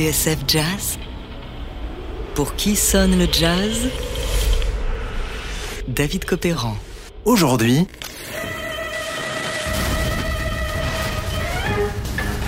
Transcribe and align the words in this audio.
TSF 0.00 0.38
Jazz. 0.48 0.98
Pour 2.34 2.54
qui 2.54 2.74
sonne 2.74 3.18
le 3.18 3.26
jazz? 3.30 3.90
David 5.88 6.24
Copéran. 6.24 6.74
Aujourd'hui, 7.26 7.86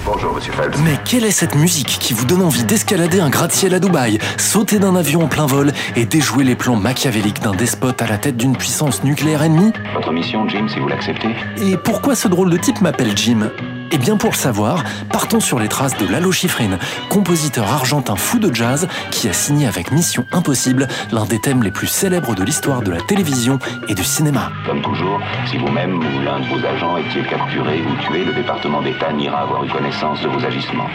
Bonjour, 0.07 0.33
monsieur 0.33 0.53
Phelps. 0.55 0.79
mais 0.83 0.97
quelle 1.05 1.25
est 1.27 1.31
cette 1.31 1.55
musique 1.55 1.99
qui 2.01 2.15
vous 2.15 2.25
donne 2.25 2.41
envie 2.41 2.65
d'escalader 2.65 3.21
un 3.21 3.29
gratte-ciel 3.29 3.75
à 3.75 3.81
Dubaï, 3.81 4.19
sauter 4.39 4.79
d'un 4.79 4.97
avion 4.97 5.25
en 5.25 5.29
plein 5.29 5.47
vol 5.47 5.73
et 5.95 6.07
déjouer 6.07 6.45
les 6.45 6.57
plans 6.57 6.77
machiavéliques 6.77 7.41
d'un 7.43 7.55
despote 7.55 8.01
à 8.01 8.07
la 8.07 8.17
tête 8.17 8.39
d'une 8.39 8.57
puissance 8.57 9.05
nucléaire 9.05 9.43
ennemie? 9.43 9.73
Votre 9.95 10.11
mission, 10.13 10.49
Jim, 10.49 10.67
si 10.73 10.79
vous 10.81 10.89
l'acceptez. 10.89 11.35
Et 11.63 11.77
pourquoi 11.77 12.15
ce 12.15 12.29
drôle 12.29 12.49
de 12.49 12.57
type 12.57 12.81
m'appelle 12.81 13.15
Jim? 13.15 13.51
Eh 13.95 13.99
bien 13.99 14.17
pour 14.17 14.31
le 14.31 14.37
savoir, 14.37 14.85
partons 15.13 15.39
sur 15.39 15.59
les 15.59 15.69
traces 15.69 15.99
de 15.99 16.07
Lalo 16.07 16.33
Schifrin, 16.33 16.79
compositeur 17.11 17.71
argentin 17.71 18.17
fou 18.17 18.39
de 18.39 18.53
jazz 18.53 18.89
qui 19.11 19.29
a 19.29 19.35
signé 19.35 19.67
avec 19.67 19.93
Mission 19.93 20.25
Impossible 20.33 20.89
l'un 21.11 21.27
des 21.27 21.39
thèmes 21.39 21.63
les 21.63 21.71
plus 21.71 21.89
célèbres 21.89 22.35
de 22.35 22.43
l'histoire 22.43 22.81
de 22.81 22.91
la 22.91 23.03
télévision 23.03 23.59
et 23.89 23.95
du 23.95 24.03
cinéma. 24.03 24.51
Comme 24.65 24.81
toujours, 24.81 25.21
si 25.51 25.59
vous-même 25.59 25.99
ou 25.99 26.21
l'un 26.25 26.41
de 26.41 26.47
vos 26.47 26.67
agents 26.67 26.97
étiez 26.97 27.23
capturé 27.25 27.83
ou 27.83 28.07
tué, 28.07 28.25
le 28.25 28.33
département 28.33 28.81
d'État 28.81 29.13
n'ira 29.13 29.43
avoir 29.43 29.63
eu 29.63 29.69
connaissance 29.69 30.23
de 30.23 30.29
vos 30.29 30.43
agissements. 30.43 30.89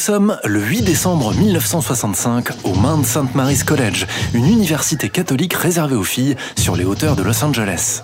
Sommes 0.00 0.38
le 0.44 0.62
8 0.62 0.80
décembre 0.80 1.34
1965 1.34 2.64
au 2.64 2.72
Mount 2.72 3.04
St. 3.04 3.34
Mary's 3.34 3.64
College, 3.64 4.06
une 4.32 4.46
université 4.46 5.10
catholique 5.10 5.52
réservée 5.52 5.94
aux 5.94 6.04
filles 6.04 6.36
sur 6.56 6.74
les 6.74 6.84
hauteurs 6.84 7.16
de 7.16 7.22
Los 7.22 7.44
Angeles. 7.44 8.02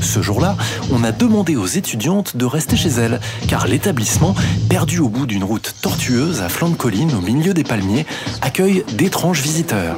Ce 0.00 0.20
jour-là, 0.20 0.56
on 0.90 1.04
a 1.04 1.12
demandé 1.12 1.54
aux 1.54 1.66
étudiantes 1.66 2.36
de 2.36 2.44
rester 2.44 2.76
chez 2.76 2.88
elles, 2.88 3.20
car 3.46 3.68
l'établissement, 3.68 4.34
perdu 4.68 4.98
au 4.98 5.08
bout 5.08 5.26
d'une 5.26 5.44
route 5.44 5.76
tortueuse 5.80 6.42
à 6.42 6.48
flanc 6.48 6.70
de 6.70 6.74
colline 6.74 7.14
au 7.14 7.20
milieu 7.20 7.54
des 7.54 7.62
palmiers, 7.62 8.04
accueille 8.42 8.84
d'étranges 8.94 9.40
visiteurs. 9.40 9.96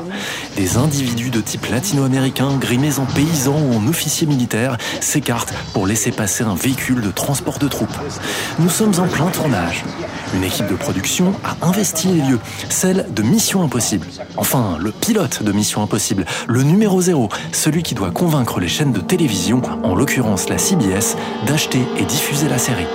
Des 0.56 0.76
individus 0.76 1.30
de 1.30 1.40
type 1.40 1.66
latino-américain, 1.70 2.58
grimés 2.58 2.98
en 2.98 3.06
paysans 3.06 3.58
ou 3.58 3.74
en 3.74 3.86
officiers 3.86 4.26
militaires, 4.26 4.76
s'écartent 5.00 5.54
pour 5.72 5.86
laisser 5.86 6.10
passer 6.10 6.44
un 6.44 6.54
véhicule 6.54 7.00
de 7.00 7.10
transport 7.10 7.58
de 7.58 7.68
troupes. 7.68 7.98
Nous 8.58 8.68
sommes 8.68 8.94
en 8.98 9.06
plein 9.06 9.28
tournage. 9.28 9.84
Une 10.34 10.44
équipe 10.44 10.66
de 10.68 10.76
production 10.76 11.32
a 11.44 11.66
investi 11.66 12.08
les 12.08 12.22
lieux, 12.22 12.38
celle 12.68 13.06
de 13.12 13.22
Mission 13.22 13.62
Impossible. 13.62 14.06
Enfin, 14.36 14.78
le 14.78 14.92
pilote 14.92 15.42
de 15.42 15.50
Mission 15.50 15.82
Impossible, 15.82 16.24
le 16.46 16.62
numéro 16.62 17.00
zéro, 17.00 17.28
celui 17.52 17.82
qui 17.82 17.94
doit 17.94 18.10
convaincre 18.10 18.60
les 18.60 18.68
chaînes 18.68 18.92
de 18.92 19.00
télévision, 19.00 19.60
en 19.82 19.94
l'occurrence 19.94 20.48
la 20.48 20.58
CBS, 20.58 21.16
d'acheter 21.46 21.80
et 21.98 22.04
diffuser 22.04 22.48
la 22.48 22.58
série. 22.58 22.86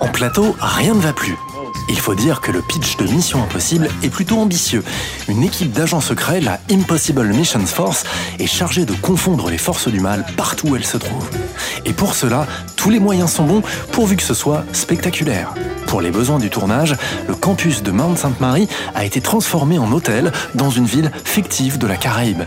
En 0.00 0.08
plateau, 0.08 0.56
rien 0.60 0.94
ne 0.94 1.00
va 1.00 1.12
plus. 1.12 1.36
Il 1.88 1.98
faut 1.98 2.14
dire 2.14 2.40
que 2.40 2.52
le 2.52 2.62
pitch 2.62 2.96
de 2.96 3.06
Mission 3.06 3.42
Impossible 3.42 3.88
est 4.02 4.08
plutôt 4.08 4.38
ambitieux. 4.38 4.82
Une 5.28 5.42
équipe 5.42 5.72
d'agents 5.72 6.00
secrets, 6.00 6.40
la 6.40 6.60
Impossible 6.70 7.26
Missions 7.28 7.66
Force, 7.66 8.04
est 8.38 8.46
chargée 8.46 8.84
de 8.84 8.94
confondre 8.94 9.50
les 9.50 9.58
forces 9.58 9.88
du 9.88 10.00
mal 10.00 10.24
partout 10.36 10.68
où 10.68 10.76
elles 10.76 10.86
se 10.86 10.96
trouvent. 10.96 11.28
Et 11.84 11.92
pour 11.92 12.14
cela, 12.14 12.46
tous 12.76 12.90
les 12.90 13.00
moyens 13.00 13.32
sont 13.32 13.44
bons 13.44 13.62
pourvu 13.92 14.16
que 14.16 14.22
ce 14.22 14.34
soit 14.34 14.64
spectaculaire. 14.72 15.54
Pour 15.86 16.00
les 16.00 16.10
besoins 16.10 16.38
du 16.38 16.48
tournage, 16.48 16.96
le 17.28 17.34
campus 17.34 17.82
de 17.82 17.90
Mount. 17.90 18.16
Mary 18.40 18.68
a 18.94 19.04
été 19.04 19.20
transformé 19.20 19.78
en 19.78 19.92
hôtel 19.92 20.32
dans 20.54 20.70
une 20.70 20.86
ville 20.86 21.10
fictive 21.24 21.78
de 21.78 21.86
la 21.86 21.96
Caraïbe. 21.96 22.44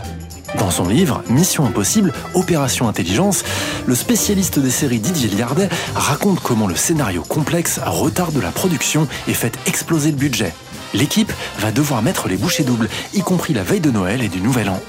Dans 0.58 0.70
son 0.70 0.88
livre 0.88 1.22
Mission 1.28 1.66
Impossible, 1.66 2.12
Opération 2.34 2.88
Intelligence, 2.88 3.44
le 3.86 3.94
spécialiste 3.94 4.58
des 4.58 4.70
séries 4.70 5.00
Didier 5.00 5.28
Liardet 5.28 5.68
raconte 5.94 6.40
comment 6.40 6.66
le 6.66 6.76
scénario 6.76 7.22
complexe 7.22 7.80
retarde 7.84 8.40
la 8.42 8.50
production 8.50 9.06
et 9.28 9.34
fait 9.34 9.58
exploser 9.66 10.10
le 10.10 10.16
budget. 10.16 10.54
L'équipe 10.94 11.32
va 11.58 11.72
devoir 11.72 12.02
mettre 12.02 12.28
les 12.28 12.36
bouchées 12.36 12.64
doubles, 12.64 12.88
y 13.12 13.20
compris 13.20 13.52
la 13.52 13.62
veille 13.62 13.80
de 13.80 13.90
Noël 13.90 14.22
et 14.22 14.28
du 14.28 14.40
Nouvel 14.40 14.68
An. 14.70 14.80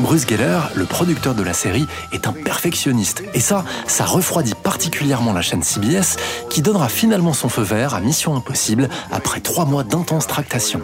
Bruce 0.00 0.26
Geller, 0.26 0.60
le 0.74 0.84
producteur 0.84 1.34
de 1.34 1.42
la 1.42 1.52
série, 1.52 1.86
est 2.12 2.26
un 2.26 2.32
perfectionniste. 2.32 3.22
Et 3.34 3.40
ça, 3.40 3.64
ça 3.86 4.04
refroidit 4.04 4.54
particulièrement 4.54 5.32
la 5.32 5.42
chaîne 5.42 5.62
CBS, 5.62 6.16
qui 6.48 6.62
donnera 6.62 6.88
finalement 6.88 7.32
son 7.32 7.48
feu 7.48 7.62
vert 7.62 7.94
à 7.94 8.00
Mission 8.00 8.34
Impossible 8.36 8.88
après 9.10 9.40
trois 9.40 9.64
mois 9.64 9.84
d'intense 9.84 10.26
tractation. 10.26 10.80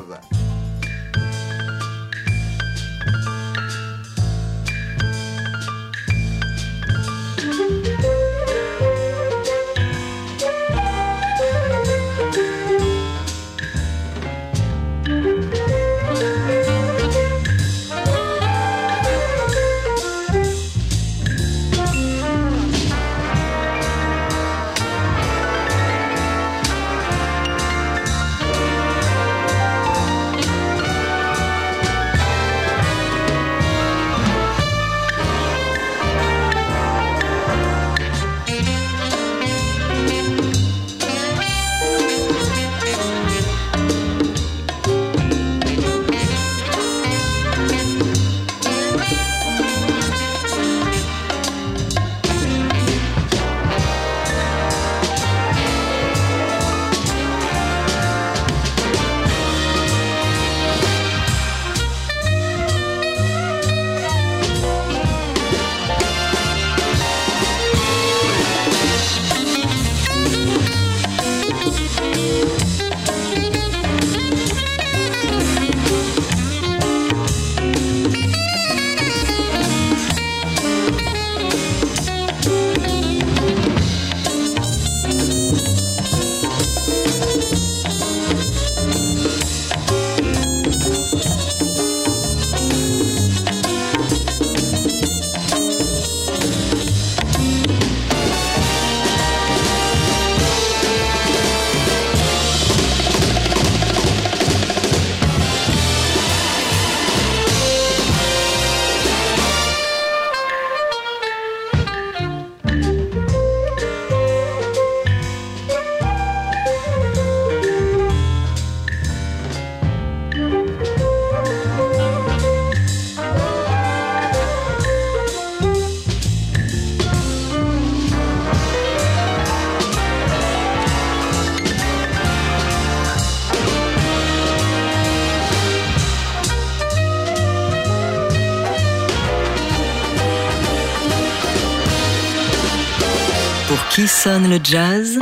Qui 143.91 144.07
sonne 144.07 144.49
le 144.49 144.59
jazz 144.63 145.19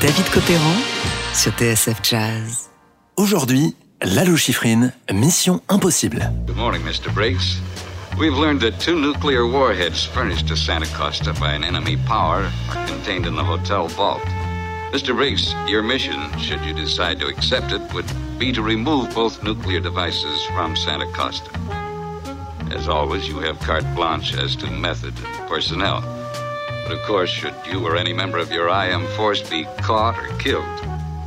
David 0.00 0.28
Copéran 0.30 0.76
sur 1.34 1.52
TSF 1.52 2.00
Jazz. 2.02 2.70
Aujourd'hui, 3.16 3.74
Lalo 4.02 4.36
Schifrin, 4.36 4.92
mission 5.12 5.60
impossible. 5.70 6.20
Good 6.46 6.56
morning, 6.56 6.82
Mr. 6.82 7.12
Briggs. 7.12 7.60
We've 8.18 8.36
learned 8.36 8.60
that 8.60 8.80
two 8.80 9.00
nuclear 9.00 9.46
warheads 9.46 10.04
furnished 10.04 10.48
to 10.48 10.56
Santa 10.56 10.86
Costa 10.96 11.32
by 11.40 11.52
an 11.52 11.64
enemy 11.64 11.96
power 12.06 12.50
are 12.70 12.86
contained 12.86 13.26
in 13.26 13.34
the 13.34 13.44
hotel 13.44 13.88
vault. 13.88 14.22
Mr. 14.92 15.14
Briggs, 15.14 15.54
your 15.68 15.82
mission, 15.82 16.20
should 16.38 16.60
you 16.62 16.74
decide 16.74 17.20
to 17.20 17.26
accept 17.26 17.72
it, 17.72 17.82
would 17.94 18.06
be 18.38 18.52
to 18.52 18.62
remove 18.62 19.14
both 19.14 19.42
nuclear 19.42 19.80
devices 19.80 20.44
from 20.54 20.76
Santa 20.76 21.06
Costa. 21.12 21.50
As 22.72 22.88
always, 22.88 23.26
you 23.28 23.38
have 23.40 23.58
carte 23.60 23.86
blanche 23.94 24.34
as 24.34 24.56
to 24.56 24.70
method 24.70 25.14
and 25.16 25.48
personnel. 25.48 26.19
But 26.90 26.98
of 26.98 27.06
course, 27.06 27.30
should 27.30 27.54
you 27.70 27.84
or 27.86 27.96
any 27.96 28.12
member 28.12 28.38
of 28.38 28.50
your 28.50 28.68
IM 28.68 29.06
force 29.16 29.48
be 29.48 29.64
caught 29.80 30.16
or 30.18 30.36
killed, 30.38 30.64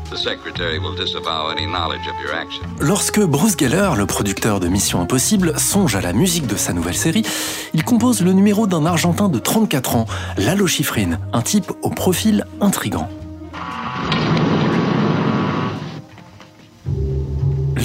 the 0.09 0.17
Secretary 0.17 0.77
will 0.77 0.93
disavow 0.93 1.51
any 1.51 1.65
knowledge 1.65 2.05
of 2.05 2.19
your 2.21 2.33
action. 2.35 2.63
Lorsque 2.81 3.21
Bruce 3.21 3.55
Geller, 3.57 3.91
le 3.95 4.05
producteur 4.05 4.59
de 4.59 4.67
Mission 4.67 4.99
Impossible, 4.99 5.57
songe 5.57 5.95
à 5.95 6.01
la 6.01 6.11
musique 6.11 6.47
de 6.47 6.57
sa 6.57 6.73
nouvelle 6.73 6.97
série, 6.97 7.25
il 7.73 7.85
compose 7.85 8.21
le 8.21 8.33
numéro 8.33 8.67
d'un 8.67 8.85
Argentin 8.85 9.29
de 9.29 9.39
34 9.39 9.95
ans, 9.95 10.05
Lalo 10.37 10.67
Schifrin, 10.67 11.17
un 11.31 11.41
type 11.41 11.71
au 11.81 11.89
profil 11.89 12.45
intrigant. 12.59 13.07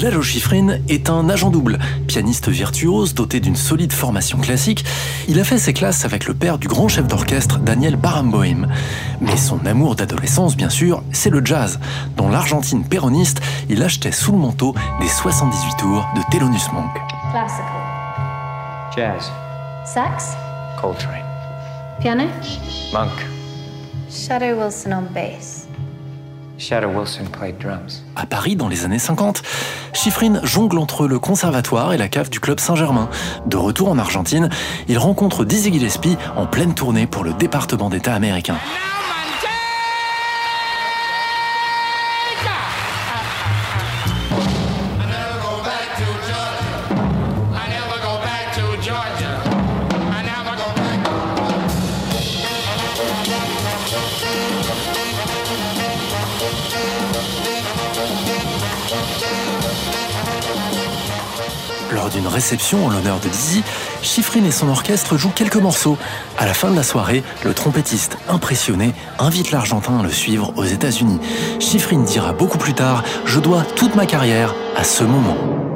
Lalo 0.01 0.21
Schifrin 0.21 0.77
est 0.87 1.09
un 1.09 1.27
agent 1.29 1.49
double, 1.49 1.77
pianiste 2.07 2.47
virtuose 2.47 3.13
doté 3.13 3.41
d'une 3.41 3.57
solide 3.57 3.91
formation 3.91 4.37
classique. 4.37 4.85
Il 5.27 5.39
a 5.41 5.43
fait 5.43 5.57
ses 5.57 5.73
classes 5.73 6.05
avec 6.05 6.25
le 6.25 6.33
père 6.33 6.57
du 6.57 6.69
grand 6.69 6.87
chef 6.87 7.05
d'orchestre 7.05 7.59
Daniel 7.59 7.97
Barenboim. 7.97 8.67
Mais 9.19 9.35
son 9.35 9.65
amour 9.65 9.95
d'adolescence, 9.95 10.55
bien 10.55 10.69
sûr, 10.69 11.03
c'est 11.11 11.29
le 11.29 11.45
jazz. 11.45 11.79
Dans 12.15 12.29
l'Argentine 12.29 12.85
péroniste, 12.85 13.41
il 13.69 13.83
achetait 13.83 14.13
sous 14.13 14.31
le 14.31 14.37
manteau 14.37 14.73
des 15.01 15.07
78 15.09 15.77
tours 15.77 16.07
de 16.15 16.21
Thelonious 16.31 16.71
Monk. 16.73 16.95
Classical. 17.31 17.65
Jazz. 18.95 19.31
Sax. 19.85 20.29
Coltrane. 20.81 21.25
Piano. 21.99 22.23
Monk. 22.93 23.11
Shadow 24.09 24.61
Wilson 24.61 24.93
on 24.93 25.13
bass. 25.13 25.68
À 28.17 28.25
Paris, 28.25 28.57
dans 28.57 28.67
les 28.67 28.83
années 28.83 28.99
50, 28.99 29.43
Schifrin 29.93 30.41
jongle 30.43 30.77
entre 30.77 31.07
le 31.07 31.17
conservatoire 31.17 31.93
et 31.93 31.97
la 31.97 32.09
cave 32.09 32.29
du 32.29 32.41
club 32.41 32.59
Saint-Germain. 32.59 33.09
De 33.45 33.55
retour 33.55 33.89
en 33.89 33.97
Argentine, 33.97 34.49
il 34.89 34.97
rencontre 34.97 35.45
Dizzy 35.45 35.71
Gillespie 35.71 36.17
en 36.35 36.47
pleine 36.47 36.75
tournée 36.75 37.07
pour 37.07 37.23
le 37.23 37.31
département 37.31 37.89
d'État 37.89 38.13
américain. 38.13 38.57
Lors 61.91 62.09
d'une 62.09 62.27
réception 62.27 62.85
en 62.85 62.89
l'honneur 62.89 63.19
de 63.19 63.27
Dizzy, 63.27 63.63
Schifrin 64.01 64.43
et 64.45 64.51
son 64.51 64.69
orchestre 64.69 65.17
jouent 65.17 65.31
quelques 65.35 65.57
morceaux. 65.57 65.97
À 66.37 66.45
la 66.45 66.53
fin 66.53 66.71
de 66.71 66.75
la 66.75 66.83
soirée, 66.83 67.23
le 67.43 67.53
trompettiste, 67.53 68.17
impressionné, 68.27 68.93
invite 69.19 69.51
l'Argentin 69.51 69.99
à 69.99 70.03
le 70.03 70.11
suivre 70.11 70.53
aux 70.55 70.65
États-Unis. 70.65 71.19
Schifrin 71.59 72.03
dira 72.03 72.33
beaucoup 72.33 72.57
plus 72.57 72.73
tard 72.73 73.03
Je 73.25 73.39
dois 73.39 73.63
toute 73.75 73.95
ma 73.95 74.05
carrière 74.05 74.55
à 74.75 74.83
ce 74.83 75.03
moment. 75.03 75.68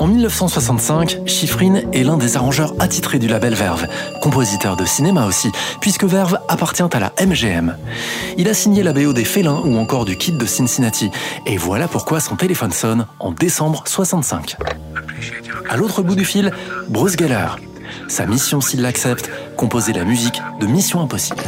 En 0.00 0.06
1965, 0.06 1.18
Schifrin 1.26 1.82
est 1.92 2.04
l'un 2.04 2.16
des 2.16 2.38
arrangeurs 2.38 2.74
attitrés 2.78 3.18
du 3.18 3.28
label 3.28 3.52
Verve, 3.52 3.86
compositeur 4.22 4.74
de 4.74 4.86
cinéma 4.86 5.26
aussi, 5.26 5.52
puisque 5.82 6.04
Verve 6.04 6.38
appartient 6.48 6.82
à 6.82 6.98
la 6.98 7.12
MGM. 7.22 7.76
Il 8.38 8.48
a 8.48 8.54
signé 8.54 8.82
la 8.82 8.94
BO 8.94 9.12
des 9.12 9.26
Félins 9.26 9.60
ou 9.62 9.76
encore 9.76 10.06
du 10.06 10.16
Kid 10.16 10.38
de 10.38 10.46
Cincinnati, 10.46 11.10
et 11.44 11.58
voilà 11.58 11.86
pourquoi 11.86 12.18
son 12.18 12.34
téléphone 12.34 12.72
sonne 12.72 13.06
en 13.18 13.30
décembre 13.30 13.82
65. 13.86 14.56
À 15.68 15.76
l'autre 15.76 16.02
bout 16.02 16.16
du 16.16 16.24
fil, 16.24 16.50
Bruce 16.88 17.18
Geller. 17.18 17.48
Sa 18.08 18.24
mission, 18.24 18.62
s'il 18.62 18.80
l'accepte, 18.80 19.30
composer 19.58 19.92
la 19.92 20.04
musique 20.04 20.40
de 20.60 20.66
Mission 20.66 21.02
Impossible. 21.02 21.44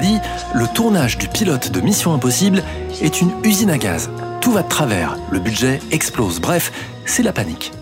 L'a 0.00 0.20
le 0.54 0.66
tournage 0.68 1.18
du 1.18 1.26
pilote 1.26 1.72
de 1.72 1.80
Mission 1.80 2.14
Impossible 2.14 2.62
est 3.00 3.20
une 3.20 3.32
usine 3.42 3.70
à 3.70 3.78
gaz. 3.78 4.10
Tout 4.40 4.52
va 4.52 4.62
de 4.62 4.68
travers, 4.68 5.16
le 5.32 5.40
budget 5.40 5.80
explose, 5.90 6.40
bref, 6.40 6.70
c'est 7.04 7.24
la 7.24 7.32
panique. 7.32 7.72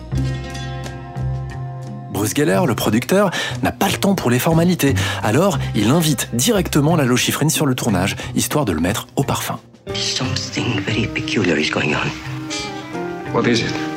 Bruce 2.11 2.33
Geller, 2.35 2.61
le 2.67 2.75
producteur, 2.75 3.31
n'a 3.63 3.71
pas 3.71 3.89
le 3.89 3.99
temps 3.99 4.15
pour 4.15 4.31
les 4.31 4.39
formalités, 4.39 4.95
alors 5.23 5.59
il 5.75 5.91
invite 5.91 6.31
directement 6.33 6.97
Lalo 6.97 7.17
Schifrin 7.17 7.51
sur 7.51 7.67
le 7.67 7.75
tournage, 7.75 8.17
histoire 8.35 8.65
de 8.65 8.73
le 8.73 8.81
mettre 8.81 9.09
au 9.17 9.23
parfum. 9.23 9.59
Something 9.95 10.81
very 10.87 11.07
peculiar 11.07 11.59
is 11.59 11.69
going 11.69 11.95
on. 11.95 13.35
What 13.35 13.47
is 13.47 13.61
it? 13.61 13.96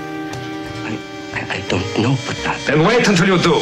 I, 1.51 1.62
don't 1.70 1.82
know, 1.98 2.15
but 2.27 2.38
Then 2.65 2.86
wait 2.86 3.08
until 3.08 3.27
you 3.27 3.38
do. 3.38 3.56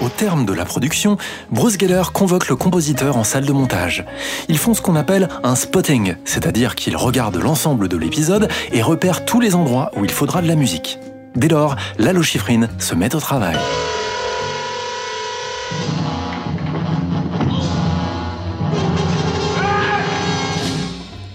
Au 0.00 0.08
terme 0.08 0.46
de 0.46 0.54
la 0.54 0.64
production, 0.64 1.18
Bruce 1.50 1.76
Geller 1.78 2.04
convoque 2.12 2.48
le 2.48 2.56
compositeur 2.56 3.16
en 3.16 3.24
salle 3.24 3.44
de 3.44 3.52
montage. 3.52 4.04
Ils 4.48 4.56
font 4.56 4.72
ce 4.72 4.80
qu'on 4.80 4.96
appelle 4.96 5.28
un 5.44 5.54
spotting, 5.54 6.14
c'est-à-dire 6.24 6.74
qu'ils 6.74 6.96
regardent 6.96 7.36
l'ensemble 7.36 7.88
de 7.88 7.96
l'épisode 7.96 8.48
et 8.72 8.80
repèrent 8.80 9.24
tous 9.24 9.40
les 9.40 9.54
endroits 9.54 9.90
où 9.96 10.04
il 10.04 10.10
faudra 10.10 10.40
de 10.40 10.48
la 10.48 10.54
musique. 10.54 10.98
Dès 11.36 11.48
lors, 11.48 11.76
Lalo 11.98 12.22
Schifrin 12.22 12.68
se 12.78 12.94
met 12.94 13.14
au 13.14 13.20
travail. 13.20 13.56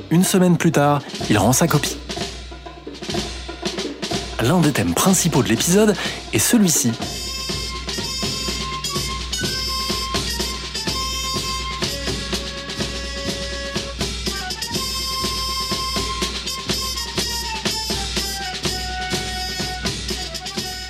Une 0.09 0.23
semaine 0.23 0.57
plus 0.57 0.71
tard, 0.71 1.01
il 1.29 1.37
rend 1.37 1.53
sa 1.53 1.67
copie. 1.67 1.97
L'un 4.43 4.59
des 4.59 4.73
thèmes 4.73 4.93
principaux 4.93 5.41
de 5.41 5.47
l'épisode 5.47 5.95
est 6.33 6.37
celui-ci. 6.37 6.91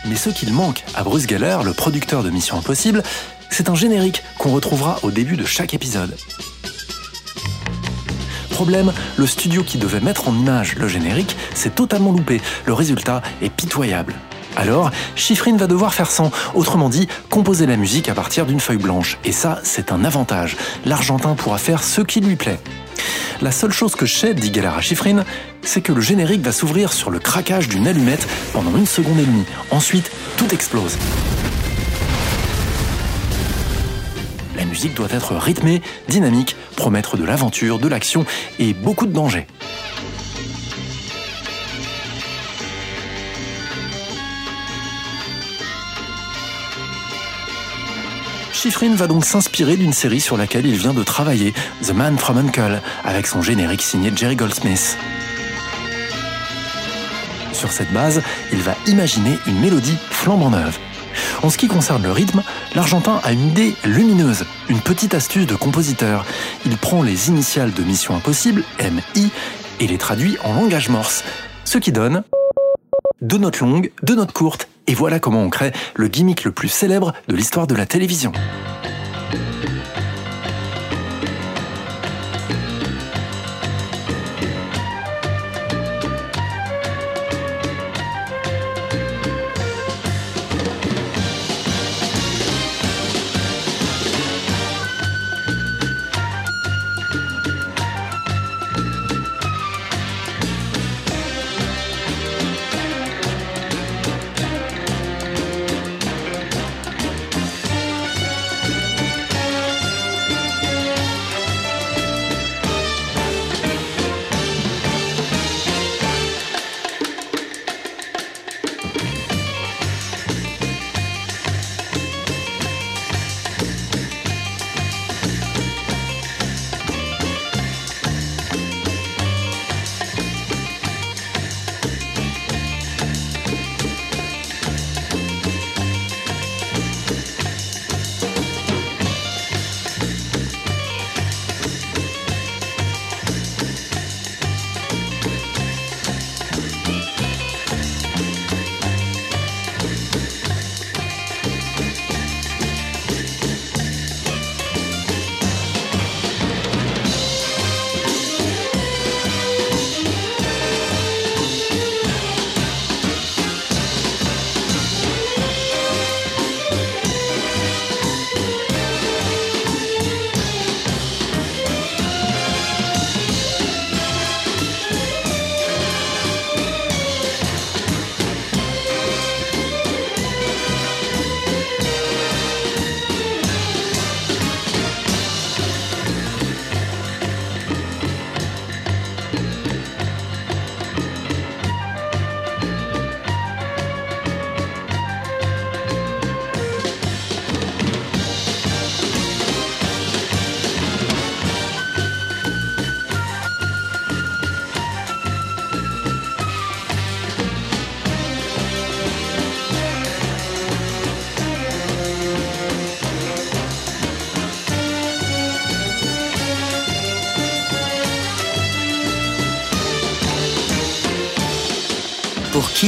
Mais 0.08 0.16
ce 0.16 0.32
qu'il 0.32 0.52
manque 0.52 0.84
à 0.96 1.04
Bruce 1.04 1.28
Geller, 1.28 1.58
le 1.64 1.74
producteur 1.74 2.24
de 2.24 2.32
Mission 2.32 2.58
Impossible, 2.58 3.04
c'est 3.52 3.70
un 3.70 3.76
générique 3.76 4.24
qu'on 4.40 4.52
retrouvera 4.52 4.98
au 5.04 5.12
début 5.12 5.38
de 5.38 5.46
chaque 5.46 5.76
épisode. 5.76 6.18
Problème, 8.54 8.94
le 9.18 9.26
studio 9.26 9.64
qui 9.64 9.80
devait 9.80 10.00
mettre 10.00 10.28
en 10.28 10.36
image 10.36 10.76
le 10.76 10.88
générique 10.88 11.36
s'est 11.56 11.72
totalement 11.72 12.12
loupé. 12.12 12.40
Le 12.66 12.74
résultat 12.74 13.24
est 13.42 13.50
pitoyable. 13.50 14.14
Alors, 14.56 14.92
Schifrin 15.16 15.58
va 15.58 15.66
devoir 15.66 15.92
faire 15.96 16.12
sans, 16.12 16.30
autrement 16.54 16.88
dit, 16.88 17.08
composer 17.32 17.66
la 17.66 17.78
musique 17.78 18.10
à 18.10 18.14
partir 18.14 18.46
d'une 18.46 18.60
feuille 18.60 18.78
blanche. 18.78 19.18
Et 19.26 19.32
ça, 19.32 19.60
c'est 19.64 19.92
un 19.92 20.06
avantage. 20.06 20.56
L'Argentin 20.86 21.34
pourra 21.34 21.58
faire 21.58 21.84
ce 21.84 22.02
qui 22.02 22.22
lui 22.22 22.36
plaît. 22.36 22.60
La 23.42 23.52
seule 23.52 23.74
chose 23.74 23.96
que 23.96 24.06
je 24.06 24.16
sais, 24.16 24.34
dit 24.36 24.52
Galera 24.52 24.82
Schifrin, 24.82 25.26
c'est 25.64 25.82
que 25.82 25.92
le 25.92 26.02
générique 26.02 26.44
va 26.44 26.52
s'ouvrir 26.52 26.94
sur 26.94 27.10
le 27.10 27.18
craquage 27.18 27.68
d'une 27.68 27.88
allumette 27.88 28.28
pendant 28.54 28.78
une 28.78 28.86
seconde 28.86 29.20
et 29.20 29.26
demie. 29.26 29.46
Ensuite, 29.72 30.12
tout 30.38 30.54
explose. 30.54 30.96
Musique 34.74 34.96
doit 34.96 35.12
être 35.12 35.36
rythmée, 35.36 35.84
dynamique, 36.10 36.56
promettre 36.76 37.16
de 37.16 37.24
l'aventure, 37.24 37.78
de 37.78 37.88
l'action 37.88 38.26
et 38.58 38.74
beaucoup 38.74 39.06
de 39.06 39.14
danger. 39.14 39.46
Schifrin 48.52 48.96
va 48.96 49.06
donc 49.06 49.26
s'inspirer 49.26 49.78
d'une 49.78 49.94
série 49.94 50.20
sur 50.20 50.38
laquelle 50.38 50.66
il 50.66 50.76
vient 50.76 50.96
de 50.96 51.04
travailler, 51.04 51.54
The 51.84 51.92
Man 51.92 52.18
from 52.18 52.40
Uncle, 52.40 52.82
avec 53.04 53.28
son 53.28 53.44
générique 53.44 53.84
signé 53.84 54.12
Jerry 54.16 54.36
Goldsmith. 54.36 54.98
Sur 57.52 57.72
cette 57.72 57.94
base, 57.94 58.24
il 58.52 58.64
va 58.64 58.74
imaginer 58.88 59.38
une 59.46 59.60
mélodie 59.60 59.98
flambant 60.10 60.50
neuve. 60.50 60.80
En 61.44 61.50
ce 61.50 61.58
qui 61.58 61.68
concerne 61.68 62.04
le 62.04 62.12
rythme, 62.12 62.42
l'Argentin 62.74 63.20
a 63.22 63.34
une 63.34 63.50
idée 63.50 63.76
lumineuse, 63.84 64.46
une 64.70 64.80
petite 64.80 65.14
astuce 65.14 65.46
de 65.46 65.56
compositeur. 65.56 66.26
Il 66.66 66.78
prend 66.78 67.04
les 67.04 67.28
initiales 67.28 67.74
de 67.74 67.84
Mission 67.84 68.16
Impossible, 68.16 68.64
MI, 68.80 69.30
et 69.82 69.88
les 69.88 69.98
traduit 69.98 70.38
en 70.46 70.54
langage 70.54 70.88
morse, 70.88 71.26
ce 71.66 71.78
qui 71.78 71.92
donne 71.92 72.24
deux 73.22 73.38
notes 73.38 73.60
longues, 73.60 73.92
deux 74.04 74.16
notes 74.16 74.32
courtes, 74.32 74.70
et 74.88 74.94
voilà 74.94 75.20
comment 75.20 75.42
on 75.42 75.50
crée 75.50 75.74
le 75.96 76.08
gimmick 76.08 76.46
le 76.46 76.52
plus 76.52 76.70
célèbre 76.70 77.14
de 77.28 77.36
l'histoire 77.36 77.68
de 77.68 77.76
la 77.76 77.86
télévision. 77.86 78.32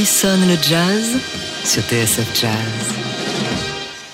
Sonne 0.06 0.46
le 0.46 0.54
jazz 0.62 1.16
sur 1.64 1.82
TSF 1.82 2.40
Jazz 2.40 2.52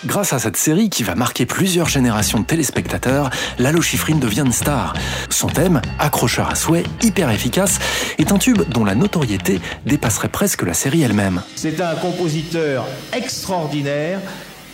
Grâce 0.06 0.32
à 0.32 0.38
cette 0.38 0.56
série 0.56 0.88
qui 0.88 1.02
va 1.02 1.14
marquer 1.14 1.44
plusieurs 1.44 1.88
générations 1.88 2.40
de 2.40 2.46
téléspectateurs, 2.46 3.28
Lalo 3.58 3.82
Schifrin 3.82 4.16
devient 4.16 4.42
une 4.46 4.52
star. 4.52 4.94
Son 5.28 5.48
thème, 5.48 5.82
accrocheur 5.98 6.48
à 6.48 6.54
souhait, 6.54 6.84
hyper 7.02 7.30
efficace, 7.30 7.78
est 8.18 8.32
un 8.32 8.38
tube 8.38 8.62
dont 8.70 8.86
la 8.86 8.94
notoriété 8.94 9.60
dépasserait 9.84 10.30
presque 10.30 10.62
la 10.62 10.72
série 10.72 11.02
elle-même. 11.02 11.42
C'est 11.56 11.78
un 11.80 11.94
compositeur 11.96 12.86
extraordinaire, 13.12 14.18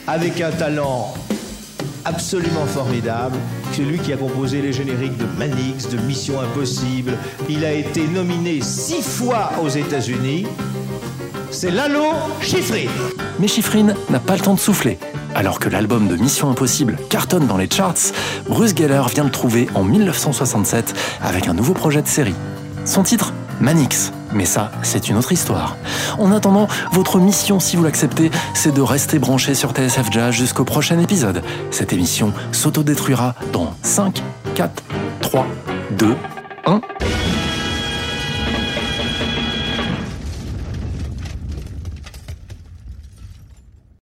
avec 0.07 0.41
un 0.41 0.53
talent 0.53 1.15
absolument 2.05 2.67
formidable. 2.67 3.37
C'est 3.73 3.83
lui 3.83 3.99
qui 3.99 4.13
a 4.13 4.17
composé 4.17 4.63
les 4.63 4.73
génériques 4.73 5.17
de 5.17 5.27
Manix, 5.37 5.89
de 5.89 5.99
Mission 5.99 6.41
Impossible. 6.41 7.15
Il 7.49 7.65
a 7.65 7.73
été 7.73 8.07
nominé 8.07 8.61
six 8.63 9.03
fois 9.03 9.51
aux 9.61 9.69
États-Unis. 9.69 10.47
C'est 11.51 11.71
Lalo 11.71 12.05
Schifrin. 12.43 12.89
Mais 13.39 13.49
Schifrin 13.49 13.95
n'a 14.11 14.21
pas 14.21 14.35
le 14.35 14.41
temps 14.41 14.55
de 14.55 14.61
souffler. 14.61 14.99
Alors 15.35 15.59
que 15.59 15.69
l'album 15.69 16.09
de 16.09 16.17
Mission 16.17 16.51
Impossible 16.51 16.99
cartonne 17.09 17.47
dans 17.47 17.57
les 17.57 17.69
charts, 17.71 18.13
Bruce 18.49 18.75
Geller 18.77 19.03
vient 19.15 19.25
le 19.25 19.31
trouver 19.31 19.69
en 19.75 19.83
1967 19.83 20.95
avec 21.23 21.49
un 21.49 21.55
nouveau 21.55 21.73
projet 21.73 22.03
de 22.03 22.09
série. 22.09 22.35
Son 22.85 23.03
titre 23.03 23.33
Manix. 23.61 24.13
Mais 24.33 24.45
ça, 24.45 24.71
c'est 24.83 25.09
une 25.09 25.17
autre 25.17 25.33
histoire. 25.33 25.77
En 26.19 26.33
attendant, 26.33 26.69
votre 26.93 27.19
mission, 27.19 27.61
si 27.61 27.77
vous 27.77 27.85
l'acceptez, 27.85 28.31
c'est 28.53 28.75
de 28.75 28.83
rester 28.83 29.19
branché 29.19 29.55
sur 29.55 29.71
TSF 29.71 30.11
Jazz 30.11 30.35
jusqu'au 30.35 30.65
prochain 30.65 30.99
épisode. 30.99 31.43
Cette 31.71 31.95
émission 31.95 32.33
s'autodétruira 32.53 33.35
dans 33.53 33.75
5, 33.83 34.23
4, 34.55 34.83
3, 35.23 35.47
2, 35.93 36.15
1. 36.67 36.81